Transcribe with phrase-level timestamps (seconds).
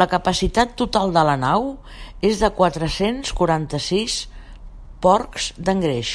[0.00, 1.64] La capacitat total de la nau
[2.32, 4.18] és de quatre-cents quaranta-sis
[5.08, 6.14] porcs d'engreix.